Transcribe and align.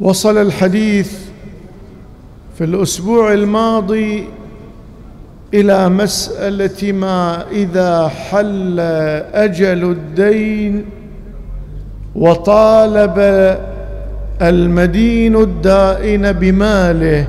وصل 0.00 0.38
الحديث 0.38 1.18
في 2.58 2.64
الأسبوع 2.64 3.32
الماضي 3.32 4.24
إلى 5.54 5.88
مسألة 5.88 6.92
ما 6.92 7.50
إذا 7.50 8.08
حل 8.08 8.80
أجل 9.34 9.90
الدين 9.90 10.84
وطالب 12.16 13.18
المدين 14.42 15.36
الدائن 15.36 16.32
بماله 16.32 17.26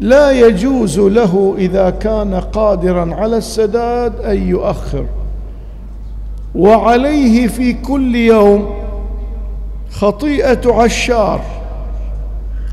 لا 0.00 0.30
يجوز 0.30 0.98
له 0.98 1.54
إذا 1.58 1.90
كان 1.90 2.34
قادرا 2.34 3.14
على 3.14 3.36
السداد 3.36 4.20
أن 4.20 4.48
يؤخر. 4.48 5.06
وعليه 6.54 7.46
في 7.46 7.72
كل 7.72 8.16
يوم 8.16 8.79
خطيئة 9.90 10.72
عشار 10.82 11.40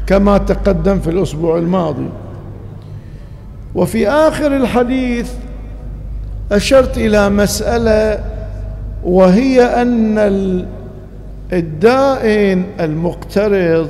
كما 0.08 0.38
تقدم 0.38 1.00
في 1.00 1.10
الأسبوع 1.10 1.58
الماضي. 1.58 2.10
وفي 3.76 4.10
آخر 4.10 4.56
الحديث 4.56 5.34
أشرت 6.52 6.98
إلى 6.98 7.30
مسألة 7.30 8.24
وهي 9.04 9.64
أن 9.64 10.18
الدائن 11.54 12.64
المقترض 12.80 13.90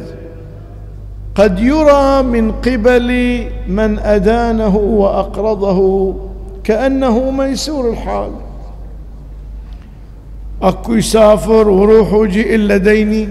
قد 1.36 1.60
يرى 1.60 2.24
من 2.24 2.52
قبل 2.52 3.42
من 3.68 4.00
أدانه 4.00 4.76
وأقرضه 4.76 6.14
كأنه 6.64 7.32
ميسور 7.32 7.90
الحال. 7.90 8.32
أكو 10.62 10.94
يسافر 10.94 11.70
وروح 11.70 12.14
وجي 12.14 12.56
إلا 12.56 12.78
ديني. 12.78 13.30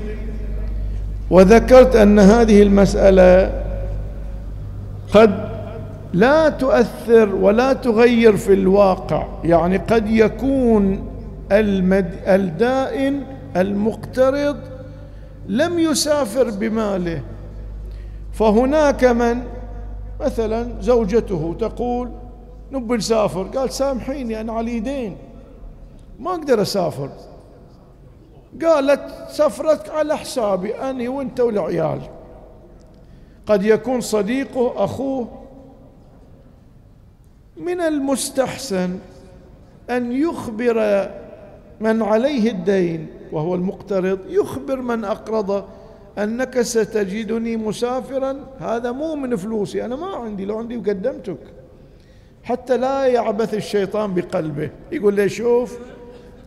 وذكرت 1.30 1.96
أن 1.96 2.18
هذه 2.18 2.62
المسألة 2.62 3.62
قد 5.12 5.48
لا 6.12 6.48
تؤثر 6.48 7.34
ولا 7.34 7.72
تغير 7.72 8.36
في 8.36 8.52
الواقع. 8.52 9.26
يعني 9.44 9.76
قد 9.76 10.10
يكون 10.10 11.08
المد... 11.52 12.10
الدائن 12.26 13.22
المقترض 13.56 14.56
لم 15.48 15.78
يسافر 15.78 16.50
بماله. 16.50 17.20
فهناك 18.32 19.04
من 19.04 19.38
مثلا 20.20 20.68
زوجته 20.80 21.56
تقول 21.60 22.08
نبي 22.72 22.96
نسافر. 22.96 23.42
قال 23.42 23.72
سامحيني 23.72 24.40
أنا 24.40 24.52
على 24.52 24.80
دين. 24.80 25.16
ما 26.18 26.30
أقدر 26.30 26.62
أسافر. 26.62 27.10
قالت 28.62 29.30
سفرتك 29.30 29.90
على 29.90 30.16
حسابي 30.16 30.74
أني 30.74 31.08
وأنت 31.08 31.40
والعيال. 31.40 32.00
قد 33.46 33.64
يكون 33.64 34.00
صديقه 34.00 34.84
أخوه 34.84 35.28
من 37.56 37.80
المستحسن 37.80 38.98
أن 39.90 40.12
يخبر 40.12 41.08
من 41.80 42.02
عليه 42.02 42.50
الدين 42.50 43.06
وهو 43.32 43.54
المقترض 43.54 44.18
يخبر 44.28 44.80
من 44.80 45.04
اقرضه 45.04 45.64
أنك 46.18 46.60
ستجدني 46.60 47.56
مسافرا. 47.56 48.36
هذا 48.58 48.92
مو 48.92 49.14
من 49.14 49.36
فلوسي 49.36 49.84
أنا 49.84 49.96
ما 49.96 50.06
عندي 50.06 50.44
لو 50.44 50.58
عندي 50.58 50.76
قدمتك. 50.76 51.38
حتى 52.44 52.76
لا 52.76 53.06
يعبث 53.06 53.54
الشيطان 53.54 54.14
بقلبه. 54.14 54.70
يقول 54.92 55.14
لي 55.14 55.28
شوف 55.28 55.78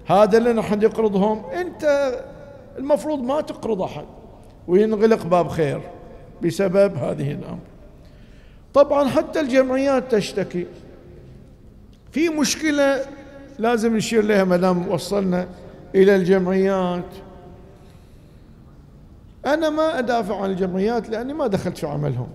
هذا 0.09 0.38
اللي 0.38 0.53
نحن 0.53 0.81
يقرضهم. 0.81 1.45
انت 1.45 2.13
المفروض 2.77 3.19
ما 3.19 3.41
تقرض 3.41 3.81
أحد. 3.81 4.05
وينغلق 4.67 5.25
باب 5.25 5.47
خير 5.47 5.81
بسبب 6.43 6.95
هذه 6.95 7.31
الأمر. 7.31 7.59
طبعا 8.73 9.07
حتى 9.07 9.39
الجمعيات 9.39 10.15
تشتكي. 10.15 10.65
في 12.11 12.30
مشكلة 12.30 13.05
لازم 13.59 13.98
نشير 13.98 14.23
لها 14.23 14.43
ما 14.43 14.58
دام 14.58 14.87
وصلنا 14.87 15.48
إلى 15.95 16.15
الجمعيات. 16.15 17.05
أنا 19.45 19.69
ما 19.69 19.99
أدافع 19.99 20.42
عن 20.42 20.49
الجمعيات 20.49 21.09
لأني 21.09 21.33
ما 21.33 21.48
دخلت 21.48 21.77
في 21.77 21.87
عملهم. 21.87 22.27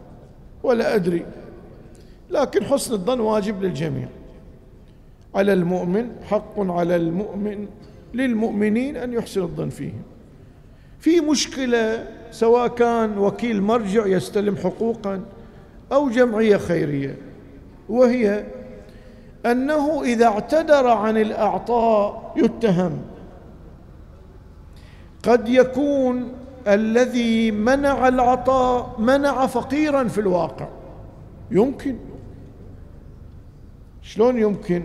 ولا 0.63 0.95
أدري. 0.95 1.27
لكن 2.31 2.65
حسن 2.65 2.95
الظن 2.95 3.21
واجب 3.21 3.63
للجميع. 3.63 4.09
على 5.35 5.53
المؤمن 5.53 6.11
حق 6.31 6.61
على 6.61 6.97
المؤمن 6.97 7.67
للمؤمنين 8.15 8.97
أن 8.97 9.13
يحسن 9.13 9.43
الظن 9.43 9.69
فيهم. 9.69 10.03
في 10.99 11.21
مشكلة 11.21 12.09
سواء 12.31 12.69
كان 12.69 13.19
وكيل 13.19 13.63
مرجع 13.63 14.07
يستلم 14.07 14.57
حقوقا 14.57 15.21
أو 15.93 16.09
جمعية 16.09 16.57
خيرية 16.57 17.17
وهي 17.89 18.45
أنه 19.47 20.03
إذا 20.03 20.27
اعتذر 20.27 20.87
عن 20.87 21.17
الأعطاء 21.17 22.33
يتهم. 22.37 23.03
قد 25.23 25.49
يكون 25.49 26.33
الذي 26.69 27.51
منع 27.51 28.09
العطاء 28.09 28.95
منع 28.99 29.47
فقيرا 29.47 30.05
في 30.05 30.19
الواقع. 30.19 30.69
يمكن. 31.51 31.97
شلون 34.03 34.39
يمكن؟ 34.39 34.83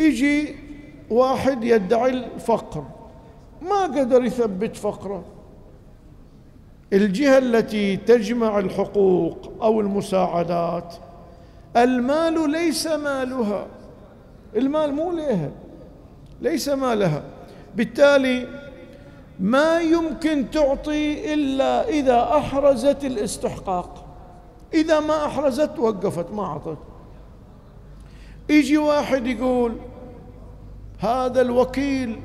يجي 0.00 0.54
واحد 1.10 1.64
يدعي 1.64 2.10
الفقر 2.10 2.84
ما 3.62 3.82
قدر 3.82 4.24
يثبت 4.24 4.76
فقره. 4.76 5.24
الجهة 6.92 7.38
التي 7.38 7.96
تجمع 7.96 8.58
الحقوق 8.58 9.52
أو 9.62 9.80
المساعدات 9.80 10.94
المال 11.76 12.50
ليس 12.50 12.86
مالها. 12.86 13.66
المال 14.56 14.92
مو 14.94 15.12
لها 15.12 15.50
ليس 16.40 16.68
مالها. 16.68 17.22
بالتالي 17.76 18.48
ما 19.40 19.80
يمكن 19.80 20.50
تعطي 20.50 21.34
إلا 21.34 21.88
إذا 21.88 22.22
أحرزت 22.22 23.04
الاستحقاق. 23.04 24.06
إذا 24.74 25.00
ما 25.00 25.26
أحرزت 25.26 25.78
وقفت 25.78 26.32
ما 26.32 26.44
أعطت. 26.44 26.78
يجي 28.48 28.78
واحد 28.78 29.26
يقول 29.26 29.76
هذا 31.00 31.40
الوكيل 31.40 32.20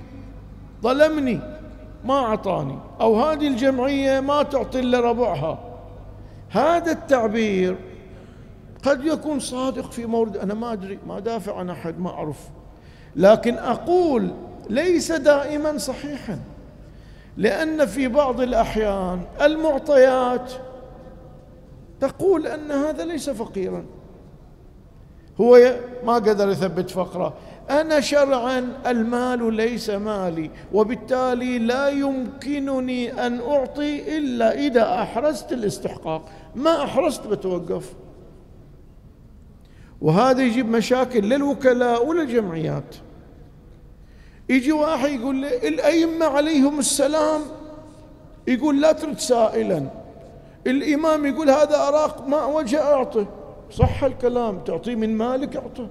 ظلمني 0.81 1.39
ما 2.03 2.13
أعطاني 2.13 2.77
أو 3.01 3.21
هذه 3.21 3.47
الجمعية 3.47 4.19
ما 4.19 4.43
تعطي 4.43 4.79
إلا 4.79 4.99
ربعها. 4.99 5.59
هذا 6.49 6.91
التعبير 6.91 7.77
قد 8.83 9.05
يكون 9.05 9.39
صادق 9.39 9.91
في 9.91 10.05
مورد 10.05 10.37
أنا 10.37 10.53
ما 10.53 10.73
أدري 10.73 10.99
ما 11.07 11.19
دافع 11.19 11.57
عن 11.57 11.69
أحد 11.69 11.99
ما 11.99 12.09
أعرف. 12.09 12.39
لكن 13.15 13.57
أقول 13.57 14.31
ليس 14.69 15.11
دائما 15.11 15.77
صحيحا 15.77 16.39
لأن 17.37 17.85
في 17.85 18.07
بعض 18.07 18.41
الأحيان 18.41 19.21
المعطيات 19.41 20.51
تقول 21.99 22.47
أن 22.47 22.71
هذا 22.71 23.05
ليس 23.05 23.29
فقيرا. 23.29 23.85
هو 25.41 25.75
ما 26.05 26.13
قدر 26.13 26.49
يثبت 26.49 26.89
فقره. 26.89 27.33
أنا 27.69 27.99
شرعا 27.99 28.73
المال 28.87 29.53
ليس 29.53 29.89
مالي 29.89 30.49
وبالتالي 30.73 31.59
لا 31.59 31.89
يمكنني 31.89 33.27
أن 33.27 33.39
أعطي 33.41 34.17
إلا 34.17 34.53
إذا 34.53 35.01
أحرزت 35.01 35.53
الاستحقاق. 35.53 36.29
ما 36.55 36.83
أحرزت 36.83 37.27
بتوقف. 37.27 37.93
وهذا 40.01 40.43
يجيب 40.43 40.69
مشاكل 40.69 41.19
للوكلاء 41.19 42.05
وللجمعيات. 42.05 42.95
يجي 44.49 44.71
واحد 44.71 45.09
يقول 45.09 45.35
لي 45.35 45.67
الأئمة 45.67 46.25
عليهم 46.25 46.79
السلام 46.79 47.41
يقول 48.47 48.81
لا 48.81 48.91
ترد 48.91 49.19
سائلا. 49.19 49.89
الإمام 50.67 51.25
يقول 51.25 51.49
هذا 51.49 51.87
أراق 51.87 52.27
ما 52.27 52.45
وجه 52.45 52.81
أعطه 52.81 53.27
صح 53.71 54.03
الكلام 54.03 54.59
تعطيه 54.59 54.95
من 54.95 55.17
مالك 55.17 55.55
أعطه. 55.55 55.89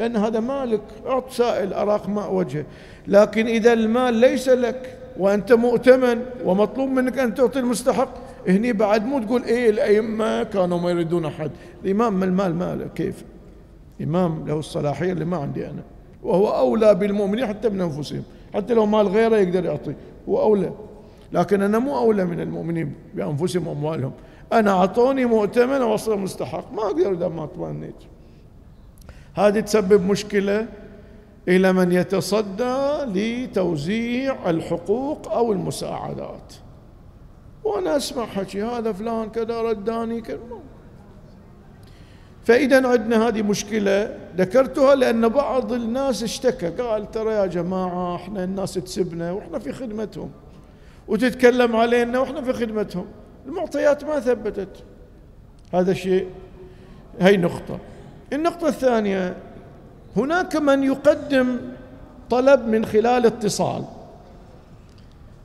لأن 0.00 0.16
هذا 0.16 0.40
مالك 0.40 0.80
أعط 1.06 1.30
سائل 1.30 1.72
أراق 1.72 2.08
ماء 2.08 2.34
وجهه. 2.34 2.64
لكن 3.08 3.46
إذا 3.46 3.72
المال 3.72 4.14
ليس 4.14 4.48
لك 4.48 4.98
وأنت 5.18 5.52
مؤتمن 5.52 6.22
ومطلوب 6.44 6.88
منك 6.88 7.18
أن 7.18 7.34
تعطي 7.34 7.58
المستحق 7.58 8.08
هني 8.48 8.72
بعد 8.72 9.06
مو 9.06 9.18
تقول 9.18 9.42
إيه 9.42 9.70
الأئمة 9.70 10.42
كانوا 10.42 10.78
ما 10.78 10.90
يريدون 10.90 11.24
أحد. 11.24 11.50
الإمام 11.84 12.14
من 12.14 12.22
المال 12.22 12.54
ماله 12.54 12.86
كيف؟ 12.94 13.24
إمام 14.02 14.44
له 14.46 14.58
الصلاحية 14.58 15.12
اللي 15.12 15.24
ما 15.24 15.36
عندي 15.36 15.66
أنا. 15.66 15.82
وهو 16.22 16.48
أولى 16.48 16.94
بالمؤمنين 16.94 17.46
حتى 17.46 17.68
من 17.68 17.80
أنفسهم 17.80 18.22
حتى 18.54 18.74
لو 18.74 18.86
مال 18.86 19.08
غيره 19.08 19.36
يقدر 19.36 19.64
يعطي. 19.64 19.94
هو 20.28 20.42
أولى. 20.42 20.72
لكن 21.32 21.62
أنا 21.62 21.78
مو 21.78 21.98
أولى 21.98 22.24
من 22.24 22.40
المؤمنين 22.40 22.94
بأنفسهم 23.14 23.66
وأموالهم. 23.66 24.12
أنا 24.52 24.70
أعطوني 24.70 25.24
مؤتمن 25.24 25.82
وصل 25.82 26.18
مستحق. 26.18 26.72
ما 26.72 26.82
أقدر 26.82 27.12
إذا 27.12 27.28
ما 27.28 27.46
تمنيت 27.46 27.94
هذه 29.34 29.60
تسبب 29.60 30.06
مشكلة 30.06 30.66
إلى 31.48 31.72
من 31.72 31.92
يتصدى 31.92 33.04
لتوزيع 33.06 34.50
الحقوق 34.50 35.32
أو 35.32 35.52
المساعدات. 35.52 36.54
وأنا 37.64 37.96
أسمع 37.96 38.26
حكي 38.26 38.62
هذا 38.62 38.92
فلان 38.92 39.30
كذا 39.30 39.60
رداني 39.62 40.20
كذا. 40.20 40.38
فإذا 42.44 42.88
عندنا 42.88 43.28
هذه 43.28 43.42
مشكلة 43.42 44.16
ذكرتها 44.36 44.94
لأن 44.94 45.28
بعض 45.28 45.72
الناس 45.72 46.22
اشتكى 46.22 46.68
قال 46.68 47.10
ترى 47.10 47.32
يا 47.32 47.46
جماعة 47.46 48.16
إحنا 48.16 48.44
الناس 48.44 48.74
تسبنا 48.74 49.32
وإحنا 49.32 49.58
في 49.58 49.72
خدمتهم 49.72 50.30
وتتكلم 51.08 51.76
علينا 51.76 52.18
وإحنا 52.18 52.42
في 52.42 52.52
خدمتهم 52.52 53.06
المعطيات 53.46 54.04
ما 54.04 54.20
ثبتت. 54.20 54.84
هذا 55.74 55.92
شيء 55.92 56.26
هي 57.20 57.36
نقطة. 57.36 57.78
النقطة 58.32 58.68
الثانية 58.68 59.36
هناك 60.16 60.56
من 60.56 60.82
يقدم 60.82 61.58
طلب 62.30 62.66
من 62.66 62.84
خلال 62.84 63.26
اتصال. 63.26 63.84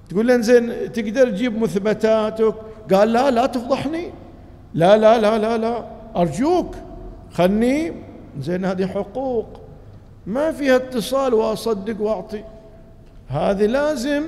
تقول 0.09 0.27
له 0.27 0.37
زين 0.37 0.91
تقدر 0.91 1.29
تجيب 1.29 1.61
مثبتاتك؟ 1.61 2.55
قال 2.93 3.13
لا 3.13 3.31
لا 3.31 3.45
تفضحني. 3.45 4.11
لا 4.73 4.97
لا 4.97 5.17
لا 5.17 5.37
لا 5.37 5.57
لا 5.57 5.85
أرجوك 6.15 6.75
خلني. 7.33 7.93
زين 8.39 8.65
هذه 8.65 8.87
حقوق. 8.87 9.45
ما 10.27 10.51
فيها 10.51 10.75
اتصال 10.75 11.33
وأصدق 11.33 12.01
وأعطي. 12.01 12.43
هذه 13.27 13.65
لازم 13.65 14.23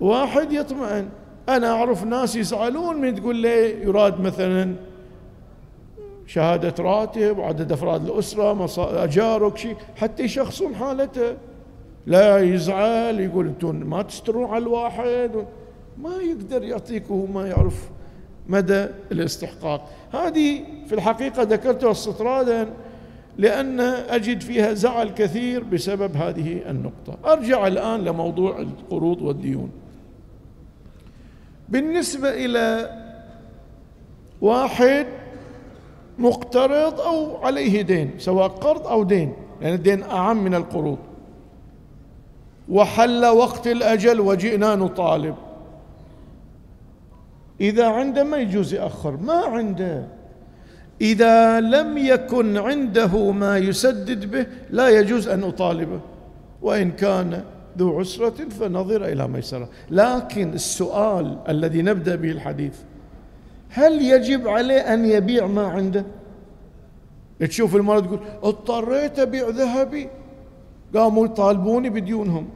واحد 0.00 0.52
يطمئن. 0.52 1.08
أنا 1.48 1.70
أعرف 1.70 2.04
ناس 2.04 2.36
يزعلون 2.36 2.96
من 2.96 3.14
تقول 3.14 3.36
لي 3.36 3.82
يراد 3.82 4.20
مثلا 4.20 4.74
شهادة 6.28 6.84
راتب 6.84 7.38
وعدد 7.38 7.72
أفراد 7.72 8.08
الأسرة 8.08 9.04
أجارك 9.04 9.56
شيء 9.56 9.76
حتى 9.96 10.22
يشخصون 10.22 10.74
حالته. 10.74 11.36
لا 12.06 12.38
يزعل 12.38 13.20
يقول 13.20 13.46
أنتم 13.46 13.76
ما 13.76 14.02
تسترون 14.02 14.50
على 14.50 14.62
الواحد. 14.62 15.30
ما 15.98 16.16
يقدر 16.16 16.64
يعطيك 16.64 17.10
وهو 17.10 17.26
ما 17.26 17.48
يعرف 17.48 17.90
مدى 18.48 18.86
الاستحقاق. 19.12 19.88
هذه 20.12 20.64
في 20.86 20.94
الحقيقة 20.94 21.42
ذكرتها 21.42 21.90
استطرادا 21.90 22.68
لأن 23.38 23.80
أجد 23.80 24.40
فيها 24.40 24.74
زعل 24.74 25.08
كثير 25.08 25.64
بسبب 25.64 26.16
هذه 26.16 26.70
النقطة. 26.70 27.32
أرجع 27.32 27.66
الآن 27.66 28.04
لموضوع 28.04 28.58
القروض 28.58 29.22
والديون. 29.22 29.70
بالنسبة 31.68 32.28
إلى 32.30 32.90
واحد 34.40 35.06
مقترض 36.18 37.00
أو 37.00 37.36
عليه 37.36 37.82
دين 37.82 38.10
سواء 38.18 38.48
قرض 38.48 38.86
أو 38.86 39.04
دين 39.04 39.28
لأن 39.28 39.62
يعني 39.62 39.74
الدين 39.74 40.02
أعم 40.02 40.44
من 40.44 40.54
القروض. 40.54 40.98
وحل 42.68 43.26
وقت 43.26 43.66
الأجل 43.66 44.20
وجئنا 44.20 44.74
نطالب. 44.74 45.34
إذا 47.60 47.86
عنده 47.86 48.24
ما 48.24 48.36
يجوز 48.36 48.74
يأخر؟ 48.74 49.16
ما 49.16 49.34
عنده. 49.34 50.06
إذا 51.00 51.60
لم 51.60 51.98
يكن 51.98 52.56
عنده 52.56 53.30
ما 53.30 53.58
يسدد 53.58 54.30
به 54.30 54.46
لا 54.70 54.88
يجوز 54.88 55.28
أن 55.28 55.44
أطالبه. 55.44 56.00
وإن 56.62 56.90
كان 56.90 57.44
ذو 57.78 57.98
عسرة 57.98 58.48
فنظر 58.48 59.04
إلى 59.04 59.28
ميسرة 59.28 59.68
لكن 59.90 60.52
السؤال 60.52 61.38
الذي 61.48 61.82
نبدأ 61.82 62.16
به 62.16 62.30
الحديث 62.30 62.74
هل 63.70 64.02
يجب 64.02 64.48
عليه 64.48 64.94
أن 64.94 65.04
يبيع 65.04 65.46
ما 65.46 65.66
عنده؟ 65.66 66.04
تشوف 67.40 67.76
المرأة 67.76 68.00
تقول 68.00 68.20
اضطريت 68.42 69.18
أبيع 69.18 69.48
ذهبي. 69.48 70.08
قاموا 70.94 71.24
يطالبوني 71.26 71.90
بديونهم. 71.90 72.48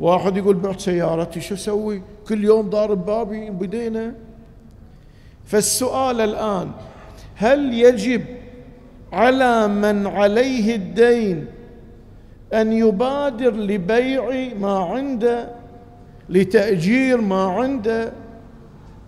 واحد 0.00 0.36
يقول 0.36 0.56
بعت 0.56 0.80
سيارتي 0.80 1.40
شو 1.40 1.54
أسوي؟ 1.54 2.02
كل 2.28 2.44
يوم 2.44 2.70
ضارب 2.70 3.06
بابي 3.06 3.50
بدينا 3.50 4.14
فالسؤال 5.44 6.20
الآن 6.20 6.70
هل 7.36 7.74
يجب 7.74 8.24
على 9.12 9.68
من 9.68 10.06
عليه 10.06 10.76
الدين 10.76 11.46
أن 12.54 12.72
يبادر 12.72 13.56
لبيع 13.56 14.54
ما 14.60 14.78
عنده 14.78 15.50
لتأجير 16.28 17.20
ما 17.20 17.44
عنده 17.44 18.12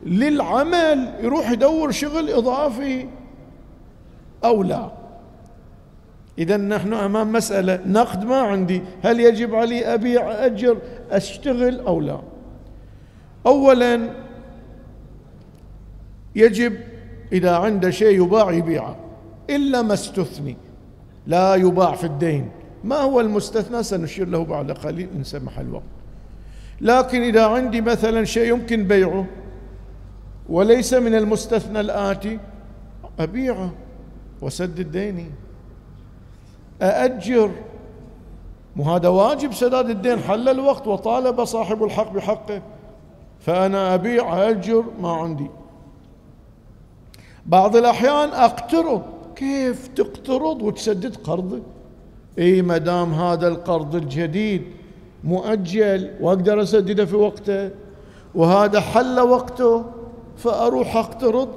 للعمل 0.06 1.12
يروح 1.20 1.50
يدور 1.50 1.90
شغل 1.90 2.30
إضافي 2.30 3.06
أو 4.44 4.62
لا. 4.62 4.90
إذا 6.38 6.56
نحن 6.56 6.92
أمام 6.92 7.32
مسألة 7.32 7.80
نقد 7.86 8.24
ما 8.24 8.36
عندي. 8.36 8.82
هل 9.02 9.20
يجب 9.20 9.54
علي 9.54 9.94
أبيع 9.94 10.46
أجر 10.46 10.78
أشتغل 11.10 11.80
أو 11.80 12.00
لا؟ 12.00 12.20
أولا 13.46 14.10
يجب 16.34 16.76
إذا 17.32 17.56
عنده 17.56 17.90
شيء 17.90 18.24
يباع 18.24 18.52
يبيعه 18.52 18.96
إلا 19.50 19.82
ما 19.82 19.94
استثني 19.94 20.56
لا 21.26 21.54
يباع 21.54 21.94
في 21.94 22.04
الدين. 22.04 22.50
ما 22.84 22.96
هو 22.96 23.20
المستثنى؟ 23.20 23.82
سنشير 23.82 24.28
له 24.28 24.44
بعد 24.44 24.72
قليل 24.72 25.08
إن 25.16 25.24
سمح 25.24 25.58
الوقت. 25.58 25.82
لكن 26.80 27.22
إذا 27.22 27.46
عندي 27.46 27.80
مثلا 27.80 28.24
شيء 28.24 28.48
يمكن 28.48 28.84
بيعه 28.84 29.26
وليس 30.48 30.94
من 30.94 31.14
المستثنى 31.14 31.80
الآتي 31.80 32.38
أبيعه 33.20 33.70
وسدد 34.42 34.90
ديني 34.90 35.30
أأجر. 36.82 37.50
مو 38.76 38.84
هذا 38.84 39.08
واجب 39.08 39.52
سداد 39.52 39.90
الدين؟ 39.90 40.18
حل 40.18 40.48
الوقت 40.48 40.86
وطالب 40.86 41.44
صاحب 41.44 41.84
الحق 41.84 42.12
بحقه. 42.12 42.62
فأنا 43.40 43.94
أبيع 43.94 44.42
أأجر 44.42 44.84
ما 45.00 45.12
عندي. 45.12 45.50
بعض 47.46 47.76
الأحيان 47.76 48.28
أقترض. 48.28 49.02
كيف 49.36 49.88
تقترض 49.88 50.62
وتسدد 50.62 51.16
قرضي 51.16 51.62
إي 52.38 52.62
ما 52.62 52.78
دام 52.78 53.14
هذا 53.14 53.48
القرض 53.48 53.94
الجديد 53.94 54.62
مؤجل 55.24 56.10
وأقدر 56.20 56.62
أسدده 56.62 57.04
في 57.04 57.16
وقته. 57.16 57.70
وهذا 58.34 58.80
حل 58.80 59.20
وقته. 59.20 59.84
فأروح 60.42 60.96
أقترض 60.96 61.48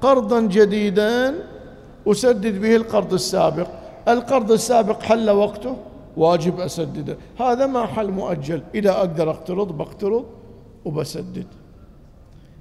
قرضا 0.00 0.40
جديدا 0.40 1.34
أسدد 2.06 2.60
به 2.60 2.76
القرض 2.76 3.12
السابق. 3.12 3.68
القرض 4.08 4.52
السابق 4.52 5.02
حل 5.02 5.30
وقته؟ 5.30 5.76
واجب 6.16 6.60
أسدده. 6.60 7.16
هذا 7.40 7.66
ما 7.66 7.86
حل 7.86 8.10
مؤجل. 8.10 8.62
إذا 8.74 8.90
أقدر 8.90 9.30
أقترض 9.30 9.76
بقترض 9.76 10.24
وبسدد. 10.84 11.46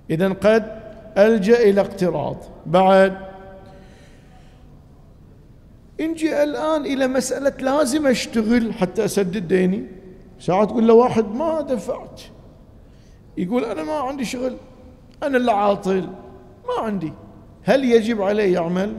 إذا 0.10 0.30
قد 0.30 0.82
ألجأ 1.18 1.60
إلى 1.60 1.82
اقتراض. 1.82 2.38
بعد 2.66 3.18
نجي 6.02 6.44
الآن 6.44 6.86
إلى 6.86 7.08
مسألة 7.08 7.54
لازم 7.60 8.08
أشتغل 8.08 8.74
حتى 8.74 9.06
أسدد 9.06 9.48
ديني. 9.48 9.86
ساعات 10.40 10.70
تقول 10.70 10.88
له 10.88 10.94
واحد 10.94 11.36
ما 11.36 11.62
دفعت. 11.62 12.22
يقول 13.38 13.66
أنا 13.66 13.84
ما 13.84 13.94
عندي 13.94 14.26
شغل. 14.26 14.56
أنا 15.24 15.38
اللي 15.38 15.52
عاطل. 15.52 16.10
ما 16.68 16.84
عندي. 16.84 17.14
هل 17.64 17.86
يجب 17.86 18.22
عليه 18.22 18.54
يعمل 18.54 18.96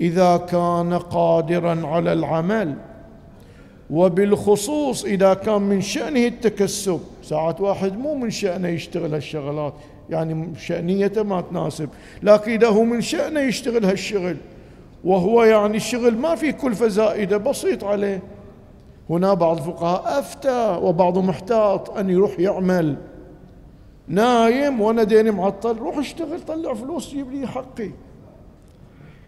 إذا 0.00 0.36
كان 0.36 0.94
قادرا 0.94 1.86
على 1.86 2.12
العمل. 2.12 2.74
وبالخصوص 3.90 5.04
إذا 5.04 5.34
كان 5.34 5.62
من 5.62 5.80
شأنه 5.80 6.26
التكسب. 6.26 7.00
ساعات 7.22 7.60
واحد 7.60 7.98
مو 7.98 8.14
من 8.14 8.30
شأنه 8.30 8.68
يشتغل 8.68 9.14
هالشغلات. 9.14 9.74
يعني 10.10 10.54
شأنيته 10.58 11.22
ما 11.22 11.40
تناسب. 11.40 11.88
لكن 12.22 12.52
إذا 12.52 12.68
هو 12.68 12.84
من 12.84 13.00
شأنه 13.00 13.40
يشتغل 13.40 13.84
هالشغل 13.84 14.36
وهو 15.04 15.44
يعني 15.44 15.76
الشغل 15.76 16.18
ما 16.18 16.34
في 16.34 16.52
كلفة 16.52 16.88
زائدة 16.88 17.36
بسيط 17.36 17.84
عليه. 17.84 18.22
هنا 19.10 19.34
بعض 19.34 19.56
الفقهاء 19.56 20.18
أفتى 20.18 20.78
وبعضهم 20.82 21.26
محتاط 21.26 21.90
أن 21.98 22.10
يروح 22.10 22.40
يعمل. 22.40 22.96
نايم 24.08 24.80
وأنا 24.80 25.02
ديني 25.02 25.30
معطل 25.30 25.76
روح 25.76 25.98
اشتغل 25.98 26.40
طلع 26.40 26.74
فلوس 26.74 27.10
جيب 27.10 27.32
لي 27.32 27.46
حقي. 27.46 27.90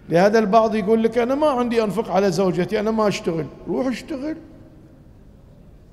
لهذا 0.09 0.39
البعض 0.39 0.75
يقول 0.75 1.03
لك 1.03 1.19
أنا 1.19 1.35
ما 1.35 1.47
عندي 1.47 1.85
أنفق 1.85 2.11
على 2.11 2.31
زوجتي 2.31 2.81
أنا 2.81 2.91
ما 2.91 3.09
أشتغل. 3.09 3.47
روح 3.69 3.87
اشتغل. 3.87 4.37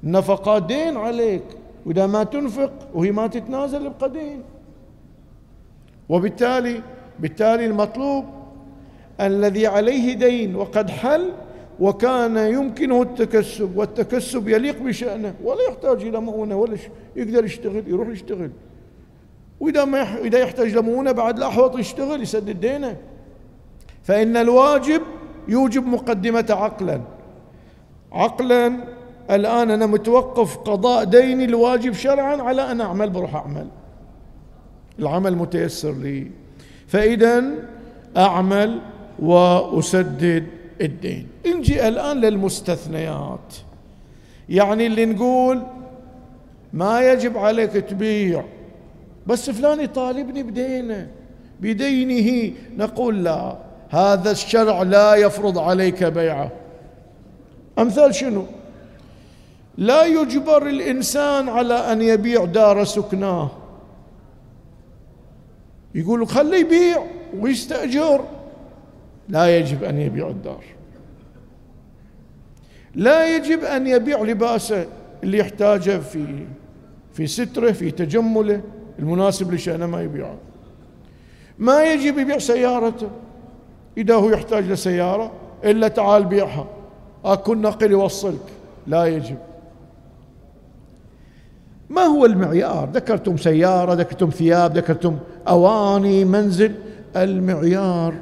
النفقات 0.04 0.64
دين 0.64 0.98
عليك. 0.98 1.44
وإذا 1.86 2.08
ما 2.08 2.24
تنفق 2.24 2.72
وهي 2.94 3.12
ما 3.12 3.28
تتنازل 3.28 3.86
يبقى 3.86 4.10
دين. 4.10 4.44
وبالتالي 6.10 6.82
بالتالي 7.20 7.66
المطلوب 7.66 8.26
الذي 9.22 9.68
عليه 9.68 10.14
دين 10.14 10.56
وقد 10.56 10.90
حل 10.90 11.32
وكان 11.80 12.38
يمكنه 12.38 13.02
التكسب 13.02 13.78
والتكسب 13.78 14.50
يليق 14.50 14.82
بشأنه 14.82 15.34
ولا 15.44 15.62
يحتاج 15.70 16.02
إلى 16.02 16.20
مؤونة 16.22 16.56
ولا 16.56 16.78
يقدر 17.16 17.46
يشتغل 17.46 17.84
يروح 17.88 18.08
يشتغل. 18.08 18.50
وإذا 19.60 19.86
ما 19.86 20.18
إذا 20.18 20.40
يحتاج 20.40 20.78
لمؤونة 20.78 21.12
بعد 21.12 21.38
الأحوط 21.38 21.80
يشتغل 21.80 22.22
يسدد 22.22 22.60
دينه 22.60 22.98
فإن 24.04 24.38
الواجب 24.38 25.02
يوجب 25.48 25.88
مقدمة 25.88 26.46
عقلا. 26.50 27.02
عقلا 28.12 28.78
الآن 29.32 29.72
أنا 29.72 29.86
متوقف 29.86 30.58
قضاء 30.58 31.04
ديني 31.04 31.46
الواجب 31.46 31.94
شرعا 31.94 32.42
على 32.42 32.72
أن 32.72 32.82
أعمل 32.82 33.10
بروح 33.10 33.36
أعمل. 33.36 33.68
العمل 35.00 35.36
متيسر 35.36 35.92
لي. 35.92 36.32
فإذا 36.88 37.44
أعمل 38.18 38.82
وأسدد 39.20 40.48
الدين. 40.82 41.28
نجي 41.48 41.88
الآن 41.88 42.18
للمستثنيات. 42.18 43.56
يعني 44.50 44.88
اللي 44.88 45.06
نقول 45.06 45.64
ما 46.74 47.12
يجب 47.12 47.38
عليك 47.38 47.72
تبيع 47.72 48.44
بس 49.28 49.50
فلان 49.50 49.80
يطالبني 49.82 50.44
بدينه. 50.44 51.08
بدينه 51.60 52.54
نقول 52.78 53.24
لا 53.24 53.58
هذا 53.90 54.32
الشرع 54.32 54.82
لا 54.82 55.16
يفرض 55.16 55.58
عليك 55.58 56.04
بيعه. 56.04 56.52
أمثال 57.80 58.16
شنو؟ 58.16 58.46
لا 59.78 60.06
يجبر 60.06 60.68
الإنسان 60.68 61.50
على 61.50 61.74
أن 61.74 62.02
يبيع 62.02 62.46
دار 62.46 62.84
سكناه. 62.84 63.52
يقول 65.96 66.28
خليه 66.28 66.58
يبيع 66.58 67.04
ويستأجر. 67.40 68.26
لا 69.30 69.58
يجب 69.58 69.84
أن 69.84 70.00
يبيع 70.00 70.28
الدار. 70.28 70.64
لا 72.96 73.36
يجب 73.36 73.64
أن 73.64 73.88
يبيع 73.88 74.22
لباسه 74.22 74.86
اللي 75.24 75.38
يحتاجه 75.38 76.00
في 76.00 76.46
في 77.14 77.28
ستره 77.28 77.72
في 77.72 77.92
تجمله. 77.92 78.62
المناسب 79.00 79.54
لشأنه 79.54 79.86
ما 79.86 80.02
يبيعه. 80.02 80.38
ما 81.60 81.84
يجب 81.84 82.18
يبيع 82.18 82.38
سيارته. 82.38 83.08
إذا 83.98 84.16
هو 84.16 84.30
يحتاج 84.30 84.64
لسيارة 84.64 85.32
إلا 85.64 85.88
تعال 85.88 86.26
بيعها. 86.26 86.68
أكون 87.26 87.62
نقل 87.62 87.92
يوصلك. 87.92 88.40
لا 88.88 89.06
يجب. 89.06 89.38
ما 91.90 92.02
هو 92.02 92.26
المعيار؟ 92.26 92.90
ذكرتم 92.94 93.38
سيارة 93.38 93.94
ذكرتم 93.94 94.30
ثياب 94.30 94.78
ذكرتم 94.78 95.18
أواني 95.48 96.26
منزل. 96.26 96.76
المعيار 97.16 98.14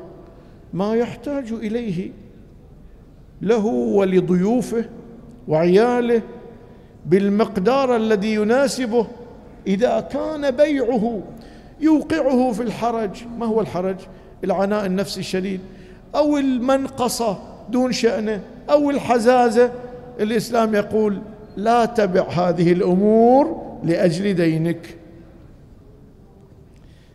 ما 0.73 0.95
يحتاج 0.95 1.51
إليه. 1.51 2.11
له 3.41 3.65
ولضيوفه 3.65 4.85
وعياله 5.47 6.21
بالمقدار 7.05 7.95
الذي 7.95 8.33
يناسبه. 8.33 9.07
إذا 9.67 9.99
كان 9.99 10.51
بيعه 10.51 11.21
يوقعه 11.79 12.51
في 12.51 12.63
الحرج 12.63 13.09
ما 13.37 13.45
هو 13.45 13.61
الحرج؟ 13.61 13.95
العناء 14.43 14.85
النفسي 14.85 15.19
الشديد 15.19 15.59
أو 16.15 16.37
المنقصة 16.37 17.39
دون 17.69 17.91
شأنه 17.91 18.41
أو 18.69 18.89
الحزازة 18.89 19.71
الإسلام 20.19 20.75
يقول 20.75 21.21
لا 21.57 21.85
تبع 21.85 22.21
هذه 22.29 22.71
الأمور 22.71 23.61
لأجل 23.83 24.33
دينك. 24.33 24.97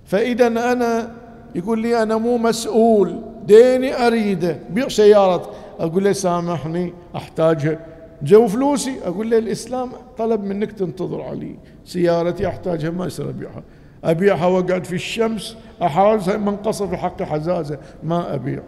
فإذا 0.04 0.46
أنا 0.46 1.10
يقول 1.54 1.78
لي 1.78 2.02
أنا 2.02 2.16
مو 2.16 2.38
مسؤول 2.38 3.20
ديني 3.46 4.06
أريده 4.06 4.58
بيع 4.70 4.88
سيارة 4.88 5.50
أقول 5.80 6.04
له 6.04 6.12
سامحني 6.12 6.92
أحتاجها 7.16 7.78
جو 8.22 8.48
فلوسي 8.48 8.94
أقول 9.04 9.30
له 9.30 9.38
الإسلام 9.38 9.90
طلب 10.18 10.44
منك 10.44 10.72
تنتظر 10.72 11.22
علي. 11.22 11.56
سيارتي 11.84 12.48
أحتاجها 12.48 12.90
ما 12.90 13.06
يصير 13.06 13.28
أبيعها. 13.28 13.62
أبيعها 14.04 14.46
وأقعد 14.46 14.84
في 14.84 14.94
الشمس 14.94 15.56
أحاول 15.82 16.38
منقصة 16.38 16.86
في 16.86 16.96
حق 16.96 17.22
حزازة 17.22 17.78
ما 18.02 18.34
أبيع. 18.34 18.62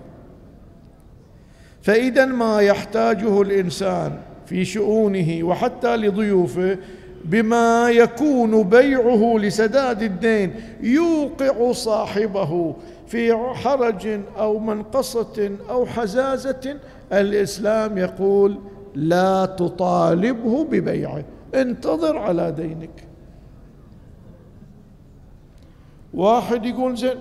فإذا 1.83 2.25
ما 2.25 2.61
يحتاجه 2.61 3.43
الإنسان 3.43 4.19
في 4.47 4.65
شؤونه 4.65 5.39
وحتى 5.43 5.97
لضيوفه 5.97 6.79
بما 7.25 7.91
يكون 7.91 8.63
بيعه 8.63 9.39
لسداد 9.39 10.03
الدين 10.03 10.55
يوقع 10.81 11.73
صاحبه 11.73 12.75
في 13.07 13.35
حرج 13.55 14.21
أو 14.39 14.59
منقصة 14.59 15.51
أو 15.71 15.87
حزازة 15.87 16.77
الإسلام 17.13 17.99
يقول 17.99 18.59
لا 18.95 19.47
تطالبه 19.47 20.65
ببيعه. 20.65 21.25
انتظر 21.55 22.19
على 22.19 22.53
دينك. 22.53 23.05
واحد 26.15 26.67
يقول 26.67 26.97
زين 26.97 27.15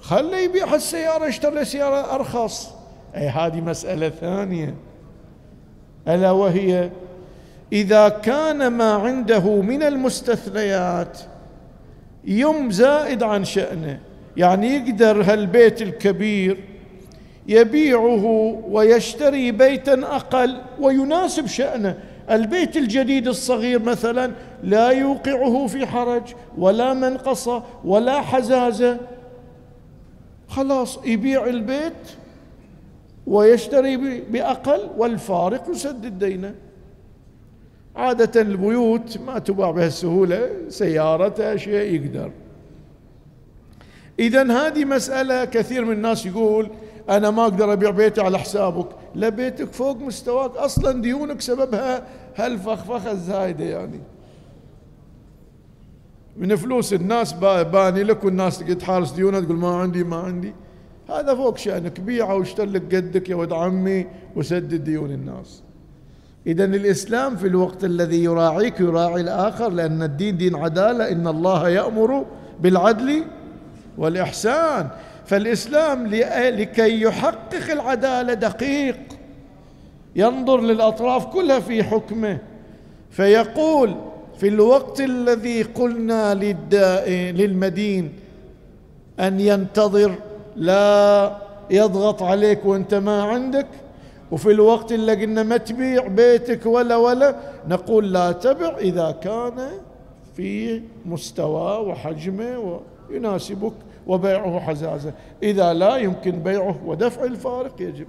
خليه 0.00 0.36
يبيع 0.36 0.74
السيارة 0.74 1.28
اشتري 1.28 1.64
سيارة 1.64 2.14
أرخص. 2.14 2.74
أي 3.16 3.28
هذه 3.28 3.60
مسألة 3.60 4.08
ثانية. 4.08 4.74
ألا 6.08 6.30
وهي 6.30 6.90
إذا 7.72 8.08
كان 8.08 8.66
ما 8.66 8.92
عنده 8.92 9.62
من 9.62 9.82
المستثنيات 9.82 11.18
يم 12.24 12.70
زائد 12.70 13.22
عن 13.22 13.44
شأنه. 13.44 14.00
يعني 14.36 14.66
يقدر 14.66 15.22
هالبيت 15.22 15.82
الكبير 15.82 16.64
يبيعه 17.48 18.24
ويشتري 18.70 19.52
بيتا 19.52 19.94
أقل 20.02 20.56
ويناسب 20.80 21.46
شأنه. 21.46 21.98
البيت 22.30 22.76
الجديد 22.76 23.28
الصغير 23.28 23.82
مثلا 23.82 24.32
لا 24.62 24.88
يوقعه 24.88 25.66
في 25.66 25.86
حرج 25.86 26.22
ولا 26.58 26.94
منقصة 26.94 27.62
ولا 27.84 28.20
حزازة. 28.20 28.98
خلاص 30.48 30.98
يبيع 31.06 31.46
البيت 31.46 31.92
ويشتري 33.26 33.96
بأقل 34.20 34.90
والفارق 34.96 35.70
يسدد 35.70 36.18
دينه 36.18 36.54
عادة 37.96 38.40
البيوت 38.40 39.18
ما 39.26 39.38
تباع 39.38 39.70
بهالسهولة 39.70 40.50
سيارة 40.68 41.56
شيء 41.56 41.94
يقدر. 41.94 42.30
إذا 44.18 44.66
هذه 44.66 44.84
مسألة 44.84 45.44
كثير 45.44 45.84
من 45.84 45.92
الناس 45.92 46.26
يقول 46.26 46.70
أنا 47.10 47.30
ما 47.30 47.42
أقدر 47.42 47.72
أبيع 47.72 47.90
بيتي 47.90 48.20
على 48.20 48.38
حسابك. 48.38 48.86
لا 49.14 49.28
بيتك 49.28 49.72
فوق 49.72 49.96
مستواك. 49.96 50.56
أصلا 50.56 51.02
ديونك 51.02 51.40
سببها 51.40 52.06
هالفخفخة 52.36 53.10
الزايدة 53.10 53.64
يعني. 53.64 54.00
من 56.36 56.56
فلوس 56.56 56.92
الناس 56.92 57.32
باني 57.32 58.02
لك 58.02 58.24
والناس 58.24 58.58
تحارس 58.58 59.12
ديونها 59.12 59.40
تقول 59.40 59.56
ما 59.56 59.76
عندي 59.76 60.04
ما 60.04 60.16
عندي. 60.16 60.54
هذا 61.08 61.34
فوق 61.34 61.56
شأنك. 61.56 62.00
بيعه 62.00 62.34
واشترك 62.34 62.94
قدك 62.94 63.28
يا 63.28 63.36
ولد 63.36 63.52
عمي 63.52 64.06
وسدد 64.36 64.84
ديون 64.84 65.10
الناس. 65.10 65.62
إذا 66.46 66.64
الإسلام 66.64 67.36
في 67.36 67.46
الوقت 67.46 67.84
الذي 67.84 68.24
يراعيك 68.24 68.80
يراعي 68.80 69.20
الآخر 69.20 69.68
لأن 69.68 70.02
الدين 70.02 70.36
دين 70.36 70.56
عدالة. 70.56 71.12
إن 71.12 71.26
الله 71.26 71.68
يأمر 71.68 72.26
بالعدل 72.60 73.24
والإحسان. 73.98 74.88
فالإسلام 75.26 76.06
لكي 76.06 77.00
يحقق 77.00 77.70
العدالة 77.70 78.34
دقيق. 78.34 78.98
ينظر 80.16 80.60
للأطراف 80.60 81.26
كلها 81.26 81.60
في 81.60 81.84
حكمه. 81.84 82.38
فيقول 83.10 83.94
في 84.38 84.48
الوقت 84.48 85.00
الذي 85.00 85.62
قلنا 85.62 86.34
للمدين 87.32 88.12
أن 89.20 89.40
ينتظر 89.40 90.14
لا 90.56 91.36
يضغط 91.70 92.22
عليك 92.22 92.64
وأنت 92.64 92.94
ما 92.94 93.22
عندك. 93.22 93.66
وفي 94.30 94.50
الوقت 94.50 94.92
اللي 94.92 95.14
قلنا 95.14 95.42
ما 95.42 95.56
تبيع 95.56 96.06
بيتك 96.06 96.66
ولا 96.66 96.96
ولا 96.96 97.36
نقول 97.68 98.12
لا 98.12 98.32
تبع 98.32 98.78
إذا 98.78 99.10
كان 99.22 99.68
في 100.36 100.82
مستوى 101.06 101.78
وحجمه 101.78 102.80
ويناسبك. 103.10 103.72
وبيعه 104.06 104.60
حزازة 104.60 105.12
إذا 105.42 105.72
لا 105.72 105.96
يمكن 105.96 106.30
بيعه 106.30 106.76
ودفع 106.86 107.24
الفارق 107.24 107.82
يجب. 107.82 108.06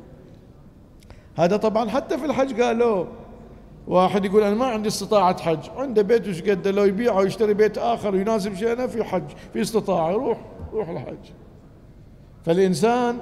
هذا 1.36 1.58
طبعا 1.58 1.90
حتى 1.90 2.18
في 2.18 2.26
الحج 2.26 2.62
قالوا 2.62 3.06
واحد 3.88 4.26
يقول 4.26 4.44
أنا 4.44 4.56
ما 4.56 4.66
عندي 4.66 4.88
استطاعة 4.88 5.42
حج. 5.42 5.70
عنده 5.78 6.02
بيت 6.02 6.28
وش 6.28 6.42
قد 6.42 6.68
لو 6.68 6.84
يبيعه 6.84 7.18
ويشتري 7.18 7.54
بيت 7.54 7.78
آخر 7.78 8.16
يناسب 8.16 8.56
شيئا 8.56 8.88
في 8.88 9.04
حج. 9.04 9.24
في 9.54 9.62
استطاعة 9.62 10.12
يروح 10.12 10.38
يروح 10.74 10.90
الحج. 10.90 11.32
فالإنسان 12.46 13.18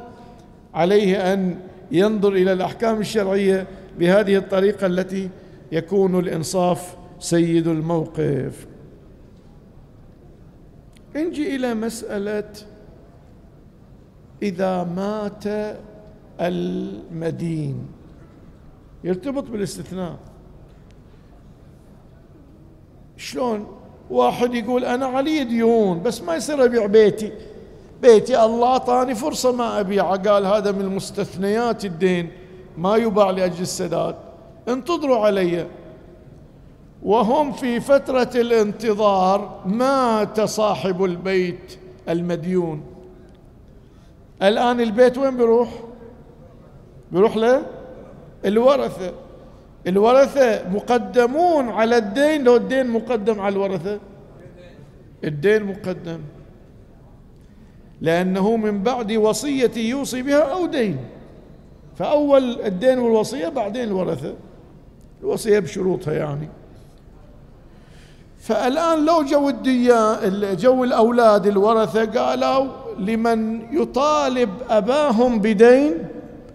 عليه 0.73 1.33
أن 1.33 1.59
ينظر 1.91 2.33
إلى 2.33 2.53
الأحكام 2.53 2.99
الشرعية 2.99 3.67
بهذه 3.99 4.37
الطريقة 4.37 4.87
التي 4.87 5.29
يكون 5.71 6.19
الإنصاف 6.19 6.95
سيد 7.19 7.67
الموقف. 7.67 8.67
نجي 11.15 11.55
إلى 11.55 11.73
مسألة 11.73 12.51
إذا 14.41 14.83
مات 14.83 15.43
المدين. 16.41 17.87
يرتبط 19.03 19.43
بالاستثناء. 19.43 20.17
شلون؟ 23.17 23.67
واحد 24.09 24.53
يقول 24.53 24.85
أنا 24.85 25.05
علي 25.05 25.43
ديون 25.43 26.03
بس 26.03 26.21
ما 26.21 26.35
يصير 26.35 26.65
أبيع 26.65 26.85
بيتي. 26.85 27.31
بيتي 28.01 28.45
الله 28.45 28.67
أعطاني 28.67 29.15
فرصة 29.15 29.51
ما 29.51 29.79
أبيعه. 29.79 30.17
قال 30.17 30.45
هذا 30.45 30.71
من 30.71 30.85
مستثنيات 30.85 31.85
الدين. 31.85 32.31
ما 32.77 32.95
يباع 32.95 33.29
لأجل 33.29 33.61
السداد. 33.61 34.15
انتظروا 34.67 35.25
علي. 35.25 35.67
وهم 37.03 37.51
في 37.51 37.79
فترة 37.79 38.29
الانتظار 38.35 39.61
مات 39.65 40.41
صاحب 40.41 41.03
البيت 41.03 41.77
المديون. 42.09 42.83
الآن 44.41 44.81
البيت 44.81 45.17
وين 45.17 45.37
بيروح؟ 45.37 45.69
بيروح 47.11 47.37
له 47.37 47.65
الورثة. 48.45 49.13
الورثة 49.87 50.69
مقدمون 50.69 51.69
على 51.69 51.97
الدين. 51.97 52.43
لو 52.43 52.55
الدين 52.55 52.87
مقدم 52.87 53.39
على 53.39 53.53
الورثة؟ 53.53 53.99
الدين 55.23 55.63
مقدم. 55.63 56.19
لأنه 58.01 58.55
من 58.55 58.83
بعد 58.83 59.11
وصية 59.11 59.71
يوصي 59.77 60.21
بها 60.21 60.53
أو 60.53 60.65
دين. 60.65 60.97
فأول 61.95 62.61
الدين 62.61 62.99
والوصية 62.99 63.47
بعدين 63.47 63.83
الورثة. 63.83 64.33
الوصية 65.21 65.59
بشروطها 65.59 66.13
يعني. 66.13 66.49
فالآن 68.41 69.05
لو 69.05 69.23
جو 69.23 69.49
الديان 69.49 70.55
جو 70.57 70.83
الأولاد 70.83 71.47
الورثة 71.47 72.05
قالوا 72.05 72.65
لمن 72.99 73.39
يطالب 73.81 74.49
أباهم 74.69 75.39
بدين 75.39 75.93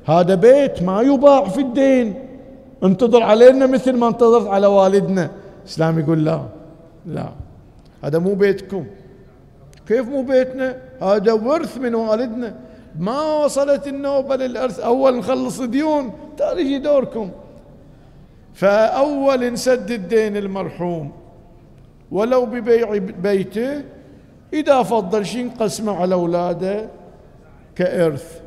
هذا 0.07 0.35
بيت 0.35 0.83
ما 0.83 1.00
يباع 1.02 1.45
في 1.49 1.61
الدين. 1.61 2.14
انتظر 2.85 3.23
علينا 3.23 3.66
مثل 3.66 3.97
ما 3.97 4.09
انتظرت 4.09 4.47
على 4.47 4.66
والدنا. 4.66 5.31
الإسلام 5.62 5.99
يقول 5.99 6.25
لا 6.25 6.43
لا. 7.07 7.28
هذا 8.05 8.19
مو 8.19 8.35
بيتكم. 8.35 8.85
كيف 9.88 10.09
مو 10.09 10.23
بيتنا؟ 10.23 10.76
هذا 11.02 11.33
ورث 11.33 11.78
من 11.78 11.95
والدنا. 11.95 12.55
ما 12.99 13.45
وصلت 13.45 13.87
النوبة 13.87 14.37
للإرث. 14.37 14.81
أول 14.81 15.16
نخلص 15.16 15.61
ديون 15.61 16.12
ترى 16.37 16.61
يجي 16.61 16.78
دوركم 16.78 17.31
فأول 18.55 19.52
نسد 19.52 19.90
الدين 19.90 20.37
المرحوم. 20.37 21.12
ولو 22.10 22.46
ببيع 22.46 22.96
بيته 22.98 23.84
إذا 24.52 24.82
فضل 24.82 25.26
شيء 25.26 25.46
نقسمه 25.46 25.96
على 25.96 26.14
أولاده 26.14 26.88
كإرث. 27.76 28.40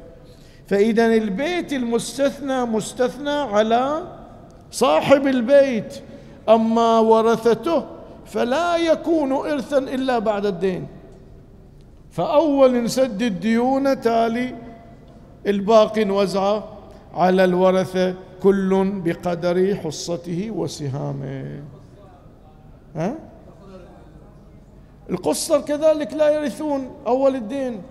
فإذا 0.67 1.05
البيت 1.05 1.73
المستثنى 1.73 2.65
مستثنى 2.65 3.29
على 3.29 4.03
صاحب 4.71 5.27
البيت. 5.27 6.01
أما 6.49 6.99
ورثته 6.99 7.85
فلا 8.25 8.77
يكون 8.77 9.31
إرثا 9.31 9.77
إلا 9.77 10.19
بعد 10.19 10.45
الدين. 10.45 10.87
فأول 12.11 12.83
نسد 12.83 13.21
الديون 13.21 14.01
تالي 14.01 14.55
الباقي 15.47 16.03
نوزعه 16.03 16.63
على 17.13 17.43
الورثة 17.43 18.13
كل 18.43 18.91
بقدر 19.05 19.75
حصته 19.75 20.51
وسهامه. 20.51 21.61
ها؟ 22.95 23.15
القصر 25.11 25.61
كذلك 25.61 26.13
لا 26.13 26.29
يرثون 26.29 26.91
أول 27.07 27.35
الدين. 27.35 27.81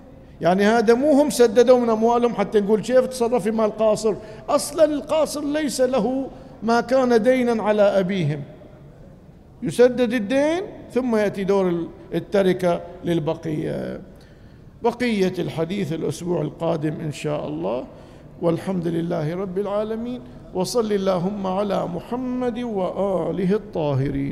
يعني 0.41 0.65
هذا 0.65 0.95
مو 0.95 1.13
هم 1.13 1.31
سددوا 1.31 1.79
من 1.79 1.91
أموالهم 1.91 2.35
حتى 2.35 2.61
نقول 2.61 2.81
كيف 2.81 3.07
تصرف 3.07 3.43
في 3.43 3.51
مال 3.51 3.77
قاصر 3.77 4.15
أصلا 4.49 4.85
القاصر 4.85 5.45
ليس 5.45 5.81
له 5.81 6.31
ما 6.63 6.81
كان 6.81 7.23
دينا 7.23 7.63
على 7.63 7.83
أبيهم. 7.83 8.43
يسدد 9.63 10.13
الدين 10.13 10.63
ثم 10.93 11.17
يأتي 11.17 11.45
دور 11.45 11.87
التركة 12.15 12.81
للبقية. 13.05 14.01
بقية 14.83 15.33
الحديث 15.39 15.93
الأسبوع 15.93 16.43
القادم 16.43 16.95
إن 17.01 17.13
شاء 17.13 17.49
الله. 17.49 17.85
والحمد 18.43 18.87
لله 18.87 19.35
رب 19.35 19.59
العالمين. 19.59 20.21
وصل 20.55 20.93
اللهم 20.93 21.47
على 21.47 21.87
محمد 21.87 22.59
وآله 22.59 23.55
الطاهرين. 23.55 24.27